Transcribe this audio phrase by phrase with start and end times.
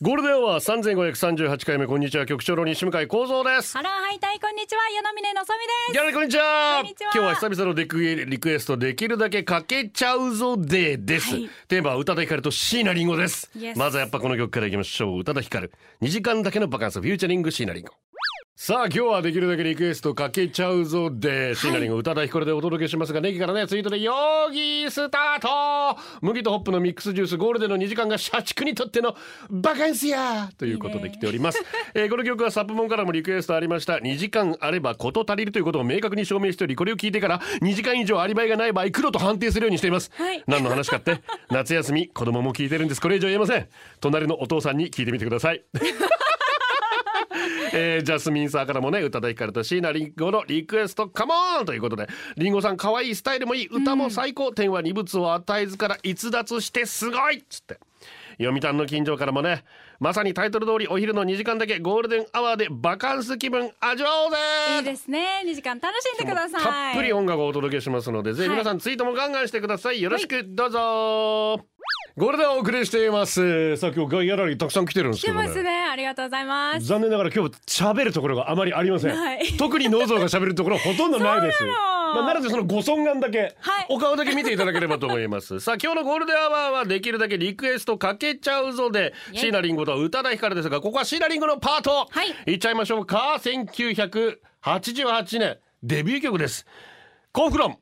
[0.00, 2.24] ゴールデンは三千五百三十八回目こんにちは。
[2.24, 3.76] 局長の西向井光三です。
[3.76, 4.82] ハローハイタイこんにちは。
[4.96, 5.92] 与那嶺のぞみです。
[5.92, 6.84] ギャラこんにちは。
[6.86, 11.50] 今日は久々のリクエリクエストできるだけかけちゃうぞデーです、はい。
[11.66, 13.50] テーマは宇多田ヒカルと椎名林檎です。
[13.74, 15.18] まずはやっぱこの曲からいきましょう。
[15.18, 15.72] 宇多田ヒカル。
[16.00, 17.00] 2時間だけのバカンス。
[17.00, 17.92] フューチャリング椎名林檎
[18.60, 26.00] さあ今日はできるだけリクエストかけちゃうぞで椎名林檎宇多田ヒカルでお届けしますがネギからねツイートでヨーギースタート。
[26.22, 29.14] 麦とホップのミックスジュースゴールデンの2時間が社畜にとっての
[29.48, 30.50] バカンスや。
[30.58, 31.62] ということで来ております。
[31.94, 33.98] えーこの曲はサップモンからもリクエストありました。
[33.98, 40.42] 2時間あれば事足りるということを明確に証明しておりこれを聞いてから2時間以上アリバイがない場合黒と判定するようにしています、はい。
[40.48, 41.20] 何の話かって？
[41.52, 43.00] 夏休み子供も聞いてるんです。
[43.00, 43.68] これ以上言えません。
[44.00, 45.62] 隣のお父さんに聞いてみてください
[47.72, 51.08] えージャスミンサーからもね宇多田ヒカルと椎名林檎のリクエスト。
[51.08, 53.68] Come on ということで林檎さん可愛いスタイルもいい。
[53.68, 57.38] 歌も最高、天は二物を与えずから逸脱してすごい！
[57.38, 57.78] っつって。
[58.38, 59.64] 読谷の近所からもね
[59.98, 64.36] まさにタイトル通りお昼の2時間だけゴールデンアワーでバカンス気分味わおうぜ
[64.78, 65.42] いいですね。
[65.44, 66.62] 2時間楽しんでください。
[66.62, 70.00] たっぷり音楽をお届けしますので、ぜひ皆さんツイートもガンガンしてください。
[70.00, 71.60] よろしくどうぞ、
[72.18, 73.76] ゴールデンお送りしています。
[73.76, 75.46] さあ今日ギャラリーたくさん来てるんです来てけどね。
[75.46, 75.70] ますね。
[75.88, 76.84] ありがとうございます。
[76.84, 79.14] 残念ながら今日喋るところがあまりありません、
[79.56, 81.62] 特にノーゾーが喋るところほとんどないです。
[81.62, 83.86] まあ、なのでそのご尊顔だけ、はい。
[83.88, 85.60] お顔だけ見ていただければと思います。
[85.62, 92.52] さあ今日のゴールデンアワーはできるだけリクエストかけちゃうぞでイエイ椎名林檎と宇多田ヒカルですがここは椎名林檎のパート、はい。
[92.52, 93.06] いっちゃいましょう。
[93.06, 95.58] か1988年。
[95.84, 96.66] デビュー曲です。
[97.30, 97.78] コンフロン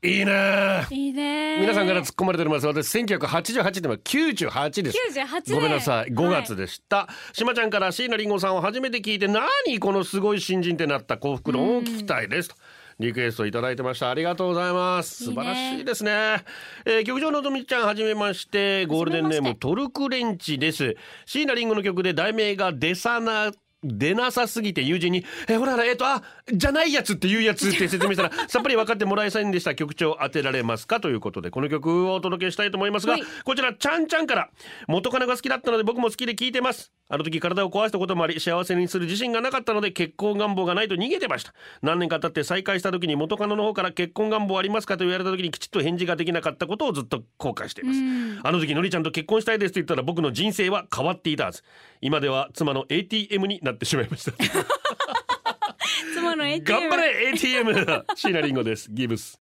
[0.00, 0.86] いいね。
[0.90, 1.58] いいね。
[1.60, 2.66] 皆さんから突っ込まれております。
[2.66, 4.98] 私1988年は98です。
[5.10, 6.12] 98年ごめんなさい。
[6.12, 6.42] 5はい。
[6.44, 9.44] 月でした、しまちゃんから椎名林檎さんを初めて聞いて何
[9.80, 12.48] このすごい新人ってなった幸福論を聞きたいです。
[12.50, 12.54] と
[13.00, 14.10] リクエストいただいてました。
[14.10, 15.24] ありがとうございます。
[15.24, 15.34] いいね。
[15.34, 16.10] 素晴らしいですね。
[16.84, 20.94] えー局長のぞみちゃんはじめましてゴールデンネームトルクレンチです。
[21.26, 23.50] 椎名林檎の曲で題名が出さな
[23.84, 26.22] 出なさすぎて友人に「えほらほらえっ、とあ
[26.52, 29.74] じゃないやつっていうやつ」って説明したら さっぱり分かってもらえませんでした。
[29.74, 31.00] 曲調当てられますか？
[31.00, 33.22] ということでこの曲をお届けしたいと思いますが、はい。
[33.44, 34.50] こちらちゃんちゃんから
[34.88, 36.92] 元カノが好きだったので僕も好きで聴いてます。
[37.10, 41.54] あの時体を壊したこともあり幸せにする自信がなかったので結婚願望がないと逃げてました。
[41.80, 48.00] 何年か経って再会した時に元カノの方から結婚願望ありますかと言われた時にきちっと返事ができなかったことをずっと後悔しています。
[48.42, 51.62] あの時のりちゃんと結婚したいですと言ったら僕の人生は変わっていたはず。
[52.00, 54.32] 今では妻の ATM になってしまいました。
[56.14, 57.74] 妻の ATM 頑張れ ATM
[58.16, 58.88] 椎名林檎です。
[58.90, 59.40] ギブス。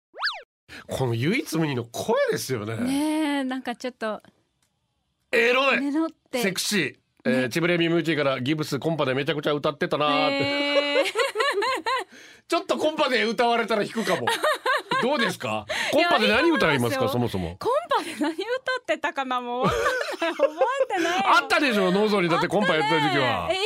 [0.88, 2.78] この唯一無二の声ですよね。
[2.78, 2.94] ね
[3.40, 4.22] えなんかちょっと。
[5.32, 5.82] エロい。
[5.82, 6.42] ねのって。
[6.42, 6.96] セクシー、
[7.26, 11.06] えーチブレミムーチーからギブスコンパでめちゃくちゃ歌ってたなーって、へー
[12.48, 14.28] ちょっとコンパで歌われたら弾くかも。
[15.02, 15.66] どうですか？
[15.92, 17.10] コンパで何歌いますか？
[17.10, 17.58] そもそも。
[17.60, 18.41] コンパで何歌
[18.82, 19.76] ってたかなもう覚
[20.92, 21.24] えてないよ。
[21.26, 22.30] あったでしょノーゾーに。
[22.30, 23.50] だってコンパやってた時期は。
[23.52, 23.58] え HY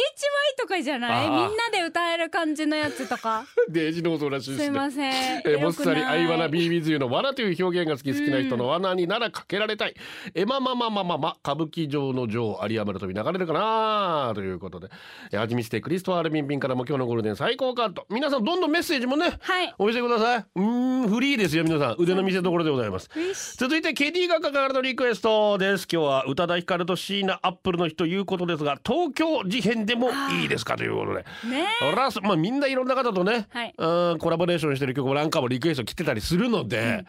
[0.62, 1.30] とかじゃない？
[1.30, 3.46] みんなで歌える感じのやつとか。
[3.70, 5.12] デージノーゾーらしいですすねいません。
[5.12, 9.96] えー、もっさり「アイワナビービズユの「罠」という表現が好き好きな人の罠にならかけられたい
[10.36, 14.88] 「えまままままま歌舞伎町の女王有山の飛び流れるかな?」ということで。
[15.32, 18.08] えーはじみしてクリストワール・ビンビンからも今日のゴールデン最高カット。
[18.10, 19.74] 皆さんどんどんメッセージもね、はい。
[19.78, 20.46] お寄せください。
[20.56, 20.64] うー
[21.06, 21.96] んフリーですよ皆さん。
[22.00, 23.10] 腕の見せ所でございます。
[23.58, 25.88] 続いて KD 画家からのリクエストです。
[25.92, 31.26] 今日は宇多田ヒカルと椎名アップルの日ということですが東京事変でもいいですかということで。
[31.50, 31.66] ね
[31.96, 33.74] ラスまあみんないろんな方とね、はい。
[33.76, 37.04] うんコラボレーションしてる曲もなんかもリクエスト来てたりするので、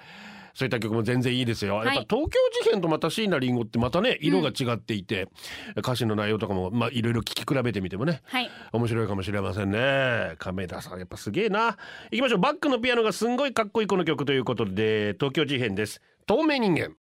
[0.55, 1.75] そういった曲も全然いいですよ。
[1.75, 5.29] やっぱはい東京事変とまた椎名林檎ってまたね色が違っていて、
[5.77, 8.51] 歌詞の内容とかもまあいろいろ聞き比べてみてもね、はい。
[8.73, 10.37] 面白いかもしれませんね。
[10.39, 11.77] 亀田さんやっぱすげえな。
[12.11, 12.41] 行きましょう。
[12.41, 16.01] バックのピアノがすんごいかっこいいこの曲ということで東京事変です。
[16.27, 16.97] 透明人間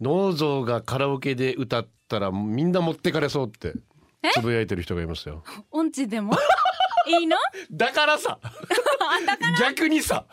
[0.00, 3.74] ノーゾーがカラオケで歌ったらみんな持ってかれそうって
[4.34, 5.42] つぶやいてる人がいますよ。
[5.70, 6.34] 音痴でも？
[7.06, 7.36] いいの？
[7.70, 8.38] だからさ。
[9.60, 10.24] 逆にさ。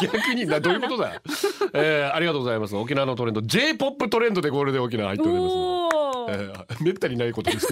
[0.00, 1.20] 逆になどういうことだよ、
[1.74, 2.74] えー、ありがとうございます。
[2.76, 3.42] 沖縄のトレンド。
[3.42, 5.54] J-POP トレンドでゴールデン沖縄入っております
[6.26, 7.68] えーめったにないことです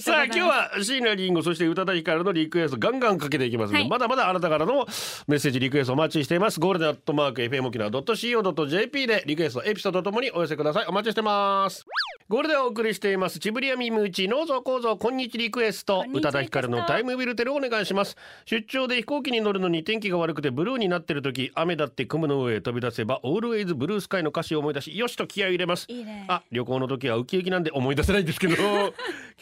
[0.00, 3.88] さあ今日は椎名林檎そして宇多田ヒカルのリクエストガンガンかけていきますので、はい。
[3.88, 4.86] まだまだあなたからの
[5.26, 6.60] メッセージリクエストお待ちしています。
[6.60, 10.86] ゴールデンアットマーク FM 沖縄 .co.jp でリクエストエピソードともにお寄せください。
[10.86, 11.84] お待ちしてます。
[12.28, 13.38] ゴールデンお送りしています。
[13.38, 16.04] チブリアミムーチ農造構造こんにちリクエスト。
[16.12, 18.16] 宇多田ヒカルのタイムビルテルをお願いします。
[18.44, 25.86] 出張で飛行機に乗るのに天気が悪くてブルーになってる時雨だって雲の上へ飛び出せばオールウェイズブルースカイの歌詞を思い出しよしと気合を入れます。
[26.28, 28.54] あ旅行の時はウキウキなんで思い出せないんですけど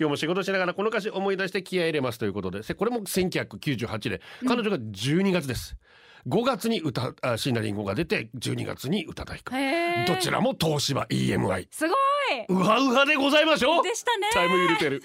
[0.01, 2.63] 今日も仕事しながらこの歌詞思い出して気合い入れますということで。
[2.63, 5.77] せこれも1998年彼女が12月です、
[6.27, 9.63] 5月に歌あ椎名林檎が出て12月に宇多田ヒカル。
[9.63, 10.07] へー。
[10.07, 11.99] どちらも東芝 EMI すごい。
[12.49, 13.83] うわうわでございましょう。
[13.83, 14.29] でしたね。
[14.33, 15.03] タイム入れてる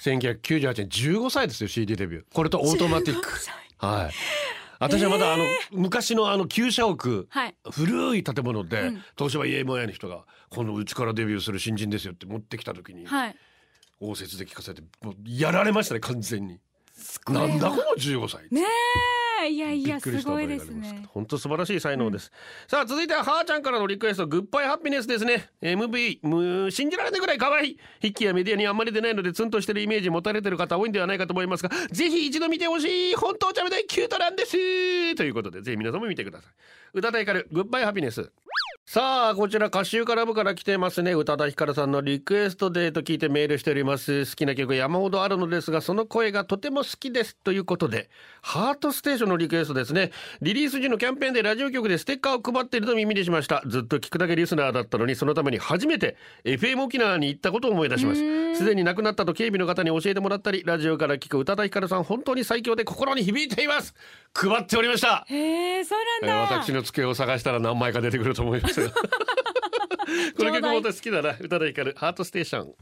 [0.00, 2.24] 1998年15歳ですよ CD デビュー。
[2.34, 3.28] これとオートマティック。
[3.78, 4.12] はい。
[4.80, 7.26] 私はまだあの、昔のあの旧社屋。
[7.28, 7.54] はい。
[7.70, 9.02] 古い建物で、うん。
[9.16, 13.36] 東芝 EMI の人が「このうちからデビューする新人ですよ」って持ってきた時に、はい
[14.00, 16.60] 応接で聞かせてもうやられましたね完全に。
[17.28, 18.42] なんだこの15歳。
[18.50, 19.48] ねえ。
[19.48, 20.20] いやいやす。
[20.22, 21.06] ごいですね。
[21.10, 22.32] 本当素晴らしい才能です、
[22.66, 25.48] さあ続いてははーちゃんからのリクエストグッバイハピネスですね。
[25.62, 27.78] MV む信じられないぐらい可愛い。
[28.00, 35.14] 筆記やメディアにあんまり出ないのでツンとしてるイメージ持たれてる方多いんではないかと思いますがぜひ一度見てほしい本当お茶目でキュートなんです。
[35.14, 36.52] ということでぜひ皆さんも見てください。
[36.94, 38.32] 宇多田ヒカルグッバイハピネス
[38.90, 41.12] さあこちら歌集から部から来てますね。
[41.12, 44.24] 宇多田ヒカルさんのリクエストデーと聞いてメールしております。
[44.24, 48.08] 好きな曲山ほどあるのですがその声がとても好きですということで
[48.40, 50.10] ハートステーションのリクエストですね。
[50.40, 53.62] リリース時のキャンペーンでラジオ局でステッカーを配っていると耳にしました。
[53.66, 58.54] ずっと聞くだけリスナーだったのにそのために初めて FM 沖縄に行ったことを思い出します。
[58.54, 63.94] すでに亡くなったと警備の方に教えてもらったりラジオから聞く宇多田ヒカルさん本当に最強で心に響いています。
[64.32, 65.26] 配っておりました。
[65.28, 66.56] へえそうえーなんだ。
[66.56, 68.90] 私の机を探したら何枚か出てくると思いますが
[70.36, 72.74] この曲も私好きだな宇多田ヒカルハートステーション。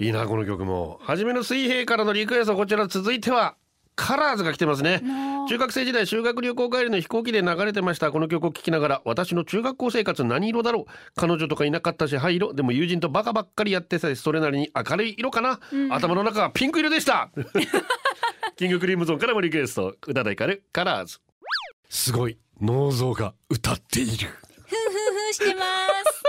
[0.00, 1.00] いいなこの曲も。
[1.02, 3.56] 初めの水平からのリクエストこちら続いては
[3.96, 5.02] カラーズが来てますね。
[5.48, 10.84] 中学生時代修学旅行帰りの飛行機で流れてましたこの曲を聴きながら私の中学校生活何色だろう。
[11.16, 15.58] 彼女とかいなかったし灰色でも友人とバカばっかりやってさそれなりに明るい色かな、
[15.90, 17.30] 頭の中はピンク色でした。
[18.56, 21.18] キングクリームゾーンからもリクエスト宇多田ヒカルカラーズ。
[21.88, 24.28] すごい脳像が歌っている
[25.32, 26.22] してます。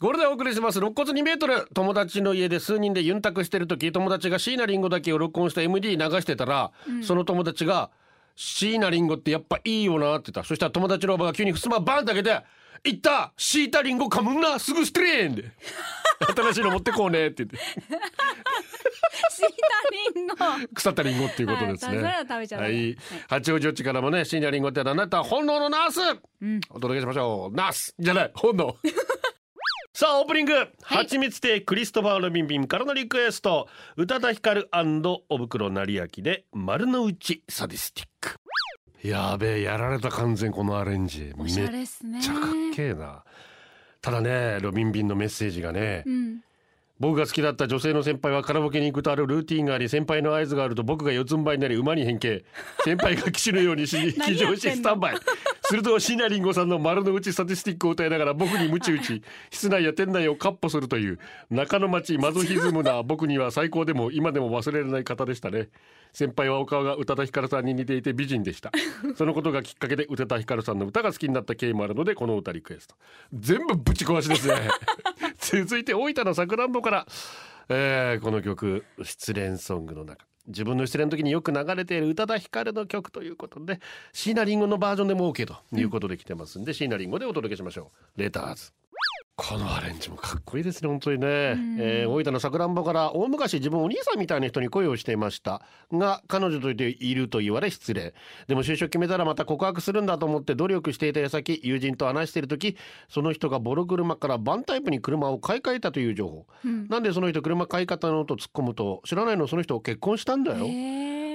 [0.00, 0.78] これでお送りします。
[0.80, 1.66] 肋骨2メートル。
[1.72, 6.72] 友達の家で数人でユンタクしてる時友達が椎名林檎だけを録音した MD 流してたら、
[7.02, 7.90] その友達が
[8.36, 10.46] 椎名林檎ってやっぱいいよなって言った。
[10.46, 12.42] そしたら友達のおばが急に襖バンって開けて
[12.84, 13.32] 「いった！
[13.38, 14.58] シータリンゴ噛むんな！
[14.58, 15.50] すぐストレーン!」で
[16.36, 17.58] 新しいの持ってこうねって言って
[19.34, 20.34] シータリンの
[20.74, 22.02] 腐ったリンゴっていうことですね。
[22.02, 22.96] はい
[23.28, 26.00] 八王子っちからもね、椎名林檎ってあなた本能のナース、
[26.70, 27.56] お届けしましょう。
[27.56, 28.76] ナースじゃない、本能。
[29.96, 33.68] さあオープニング、はちみつ亭クリストファー・ロビンビンからのリクエスト。
[33.96, 34.68] 宇多田ヒカル
[35.28, 38.34] おぶくろ成明で丸の内サディスティック。
[39.06, 41.32] やべえやられた完全このアレンジ。
[41.38, 42.20] おしゃめっれっすね。
[42.20, 42.42] ちゃかっ
[42.74, 43.22] けえな。
[44.00, 46.40] ただねロビンビンのメッセージがね、うん
[47.00, 52.44] 僕が好きだった女性の先輩はカラオケに行くとあるルーティンがあり先輩の合図があると僕が四つん這いになり馬に変形。
[52.84, 55.16] 先輩が騎士のようにし騎乗しスタンバイ
[55.62, 61.18] するとシナリンゴさんの丸の内サティスティックを歌いながら僕にムチ打ち室内や店内をカッポするという
[61.50, 65.70] 中の町マゾヒズムな僕には最高でも今でも忘れられない方でしたね。
[66.12, 68.70] 先輩はお顔が宇多田ヒカルさんに似ていて美人でした。
[69.16, 72.94] そのことがきっかけで宇多田ヒカルさんの歌が好きになった経緯もあるのでこの歌リクエスト。
[73.32, 74.54] 全部ぶち壊しですね
[75.52, 77.06] 続いて大分のさくらんぼから、
[77.68, 80.26] えーこの曲失恋ソングの中。
[80.46, 83.80] 自分の失恋の時によく流れている宇多田ヒカルの曲ということで
[84.12, 88.20] 椎名林檎のバージョンでも OK ということで来てますんで、椎名林檎でお届けしましょう。
[88.20, 88.72] レターズ。
[89.36, 95.62] このアレンジもかっこいいですね本当にね、えー大分のさくらんぼから大昔自分お兄さんみたいな人に恋をしていました。
[95.92, 98.14] が彼女といていると言われ失礼。
[98.46, 102.76] でも就職決めたらまた告白するんだと思って努力していた矢先友人と話している時
[103.08, 106.46] その人がボロ車からバンタイプに車を買い替えたという情報、
[106.88, 110.58] なんでその人車買い方のと突っ込むと知らないのその人結婚したんだよ、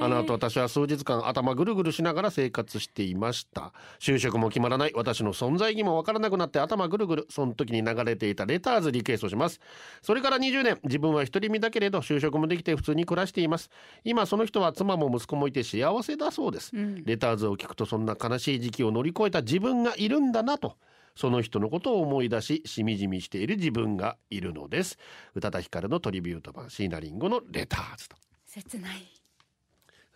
[0.01, 3.74] あの後私は数日間頭ぐるぐるしながら生活していました。
[4.00, 4.91] 就職も決まらない。
[4.96, 7.27] 私の存在意義もわからなくなって頭ぐるぐる。
[7.29, 9.60] その時に流れていたレターズリクエストします。
[10.01, 10.79] それから20年。
[10.84, 13.70] 自分は独り身だけれど就職もできて普通に暮らしています。
[14.03, 16.72] 今その人は妻も息子もいて幸せだそうです、
[17.06, 20.77] レターズを聞くとそんな悲しい時期を乗り越えた自分がいるんだなと。
[21.15, 24.98] その人のことを思い出ししみじみしている自分がいるのです。
[25.36, 28.15] 宇多田ヒカルのトリビュート版椎名林檎のレターズと。
[28.46, 29.19] 切ない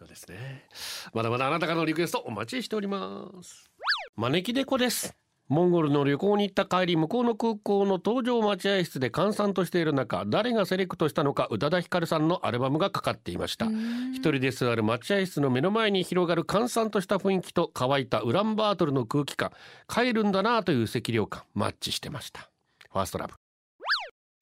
[0.03, 0.65] そうですね。
[1.13, 3.69] まだまだあなたからのリクエストお待ちしております。
[4.17, 5.15] 招き猫です。
[5.47, 13.67] モンゴルの旅行に行った帰り向こうの空港の搭乗待合室で閑散としている中誰がセレクトしたのか宇多田ヒカルさんのアルバムがかかっていました
[14.13, 19.51] 一人で座る待合室の目の前に広がる閑散とした雰囲気と乾いたウランバートルの空気感
[19.87, 22.49] 帰るんだなという赤涼感マッチしてました
[22.93, 23.33] ファーストラブ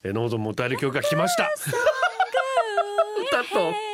[0.03, 1.49] えノーゾンも歌える曲が来ました
[3.27, 3.90] 歌っと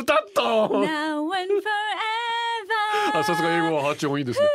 [0.00, 4.46] 歌っと Now and forever あさすが英語は発音いいですね。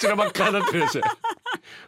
[0.00, 0.98] ちらばっかになってるでし。
[0.98, 1.02] ょ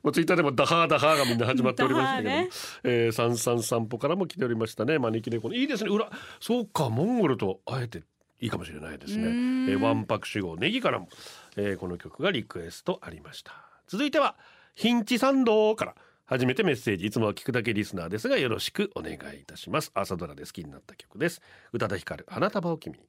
[0.03, 2.49] もうツイッターでもダハーダハーがみんな始まっておりましたけどね。
[2.85, 4.99] えー、三三散歩からも来ておりましたね。
[4.99, 5.55] 招き猫の。
[5.55, 5.91] いいですね。
[5.91, 8.03] 裏そうかモンゴルとあえて
[8.41, 11.09] いいかもしれないですね、えー、ワンパク主語ネギからも、
[11.57, 13.53] えー、この曲がリクエストありました。
[13.87, 14.37] 続いては
[14.75, 19.91] ヒンチ参道から初めてメッセージいつもは聞くだけリスナーですがよろしくお願いいたします。
[19.95, 21.41] 朝ドラで好きになった曲です。
[21.73, 23.05] 宇多田ヒカル花束を君に。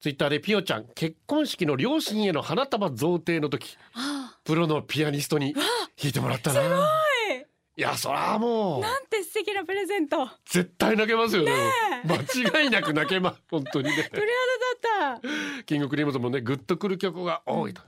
[0.00, 3.78] ツイッターでピオちゃん結婚式の両親への花束贈呈の時
[4.44, 6.60] プロのピアニストに弾いてもらったな。
[6.60, 7.80] い。
[7.80, 8.80] やそらもう。
[8.80, 10.28] なんて素敵なプレゼント。
[10.44, 11.52] 絶対泣けますよね
[12.04, 14.10] 間違いなく泣けます 本当にね。
[14.12, 14.22] 鳥
[14.90, 15.20] 肌だっ
[15.60, 15.64] た。
[15.64, 17.82] キングクリームズもねグッとくる曲が多いと、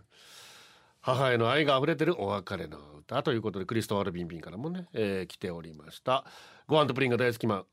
[1.00, 6.24] 母への愛が溢れてるお別れの歌ということでクリストファル・ビンビンからもね、えー来ておりました。
[6.66, 7.64] ご飯とプリンが大好きマン。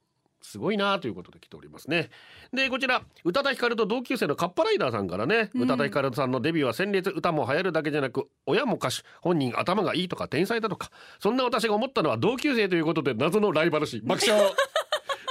[0.44, 2.10] すごいなということで来ておりますね。
[2.52, 14.52] でこちら宇多田ヒカルと同級生のカッパライダーさんからね、宇多田ヒカルさんのデビューは鮮烈歌も流行るだけじゃなく親も歌手本人頭がいいとか天才だとかそんな私が思ったのは同級生ということで謎のライバル視爆笑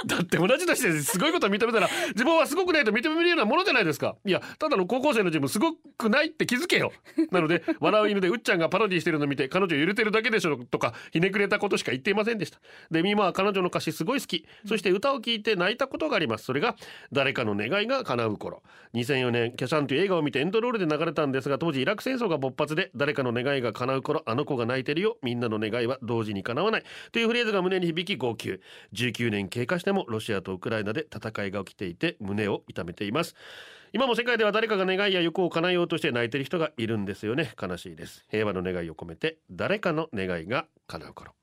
[0.07, 4.15] だって同じ年ですごいこと認めたら自分はすごくないと認めるようなものじゃないですか。
[4.25, 6.91] いやただの高校生の自分すごくないって気づけよ。
[7.31, 12.59] なので笑う犬でうっちゃんがパロディしてるの見て彼女揺れてるだけでしょとかひねくれたことしか言っていませんでした。
[12.89, 14.45] で今は彼女の歌詞すごい好き。
[14.65, 16.45] そして歌を聴いて泣いたことがあります。
[16.45, 16.75] それが
[17.11, 18.63] 誰かの願いが叶う頃。
[18.93, 25.17] 2004年キャシャンという映画を見てエンドロールで流れたんですが当時イラク戦争が勃発で誰かの願いが叶う頃あの子が泣いてるよ。
[25.21, 26.83] みんなの願いは同時に叶わない。
[27.11, 28.59] というフレーズが胸に響き号泣。
[28.93, 33.35] 19年経過してもロシアとウクライナで戦いが起きていて胸を痛めています。
[33.93, 37.53] 今も世界では誰かが願いや欲を叶えようとして泣いてる人がいるんですよね。
[37.61, 38.25] 悲しいです。
[38.29, 41.33] 平和の願いを込めて誰かの願いが叶う頃。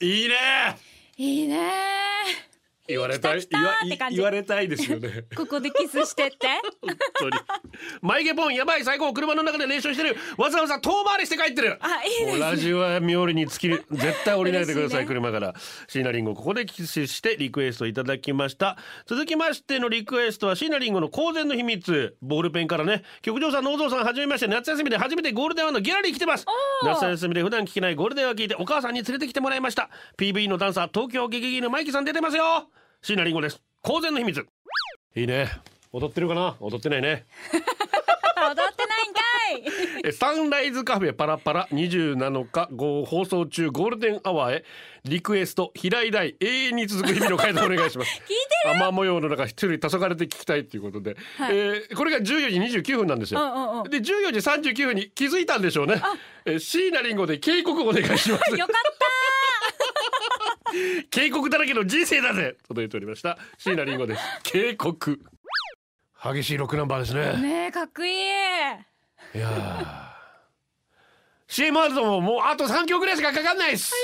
[0.00, 0.34] いいね
[1.16, 2.55] いいね
[2.88, 3.40] 言われたい。
[3.40, 5.24] 来た来た言われたいですよね。
[5.36, 6.46] ここでキスしてって。
[6.80, 7.32] 本当に。
[8.00, 10.16] 眉毛ポンやばい最高車の中で練習してる。
[10.36, 11.78] わざわざ遠回りして帰ってる。
[11.80, 13.84] あいいですもうラジオは妙利に尽きる。
[13.90, 15.06] 絶対降りないでくださいね。
[15.06, 15.54] 車から。
[15.88, 18.76] 椎名林檎ここでキスしてリクエストいただきました。
[19.06, 22.16] 続きましてのリクエストは椎名林檎の公然の秘密。
[22.22, 23.02] ボールペンからね。
[23.22, 24.46] 局長さん農蔵さんはじめまして。
[24.46, 26.46] 夏休みで初めてゴールデンワンのギャラリー来てます。
[26.84, 29.90] 夏休みで普段聞けないゴールデンアワー聞いてお母さんに連れてきてもらいました。
[30.18, 32.68] PV のダンサー東京ゲゲゲのマイキさん出てますよ
[33.02, 33.60] 椎名林檎です。
[33.82, 34.46] 公然の秘密。
[35.14, 35.50] いいね。
[35.92, 36.56] 踊ってるかな？
[36.60, 37.26] 踊ってないね。
[38.36, 39.20] 踊ってないんか
[40.00, 40.02] い。
[40.04, 41.66] えサンライズカフェパラパラ。
[41.72, 44.64] 27日号放送中ゴールデンアワーへ。
[45.04, 48.20] リクエスト平井大永遠に続く日々の回答お願いします。
[48.28, 51.16] 聞いて雨模様の中一人黄昏で聞きたいということで、
[51.50, 52.24] えーこれが14
[52.70, 53.90] 時29分なんですよ、うんうんうん。
[53.90, 56.02] で14時39分に気づいたんでしょうね。
[56.44, 58.50] えー椎名林檎で警告お願いします。
[58.56, 58.95] よかっ
[61.10, 63.38] 警告だらけの人生だぜ届いておりました。
[63.58, 64.22] 椎名林檎です。
[64.42, 65.20] 警告。
[66.34, 67.42] 激しいロックナンバーですたね。
[67.42, 68.14] ねえかっこいい。
[68.14, 70.06] いやー。
[71.48, 73.94] CM あるとももうあと3曲ぐらいしかかかんないです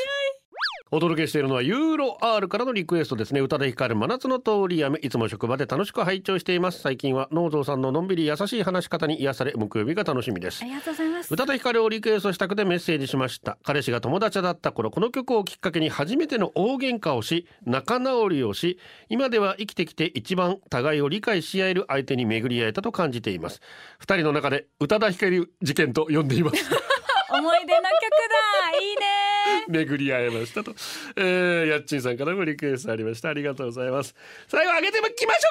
[0.94, 3.40] お届けしているのはユーロ R からのリクエストですね。
[3.40, 4.98] 宇多田ヒカル真夏の通り雨。
[4.98, 6.80] いつも職場で楽しく拝聴しています。
[6.80, 10.62] 最近は農蔵さんののんびり優しい話し方に癒され木曜日が楽しみです。
[10.62, 11.32] ありがとうございます。
[11.32, 13.56] 宇多田ヒカルをリクエストしたくてメッセージしました。
[13.64, 23.62] 彼氏が友達だった頃この曲をきっかけに初めての大喧嘩をし仲直りをし今では生きてきて一番互いを理解し合える相手に巡り合えたと感じています。
[23.98, 26.56] 二人の中で宇多田ヒカル事件と呼んでいます。
[27.32, 28.78] 思い出の曲だ。
[28.78, 29.31] いいね
[29.68, 30.74] 巡り合えましたと、
[31.16, 33.28] えー、やっちんさんからもリクエストありました。
[33.30, 34.14] ありがとうございます。
[34.48, 35.50] 最後上げていきましょ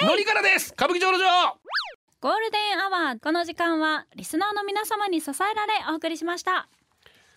[0.00, 0.06] か。
[0.06, 0.72] のりからです。
[0.72, 1.58] 歌舞伎町の女王
[2.20, 3.20] ゴールデンアワー。
[3.20, 6.68] この時間はリスナーの皆様に支えられお送りしました。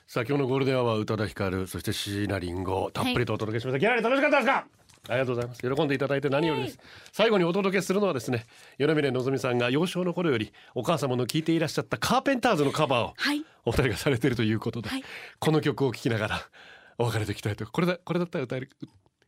[0.08, 2.92] さあ今日のゴールデンアワー宇多田ヒカルそして椎名林檎。
[2.92, 4.66] たっぷりとお届けしました、ギャラリー楽しかったですか？
[5.08, 5.62] ありがとうございます。
[5.62, 6.80] 喜んでいただいて何よりです。
[7.12, 8.46] 最後にお届けするのはですね
[8.78, 13.46] 米峰のぞみさんが幼少の頃よりお母様の聴いていらっしゃったカーペンターズのカバーをはい。
[13.66, 15.04] お二人がされているということで、はい。
[15.40, 16.42] この曲を聴きながら
[16.98, 17.66] お別れできたいと。
[17.66, 18.70] これだこれだったら歌える。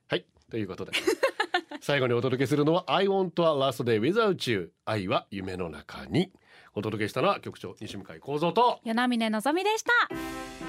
[0.08, 0.26] はい。
[0.50, 0.92] ということで。
[1.82, 6.32] 最後にお届けするのは I want a last day without you 愛は夢の中に。
[6.76, 8.80] お届けしたのは局長西向井幸三と。
[8.84, 10.69] 与那嶺のぞみでした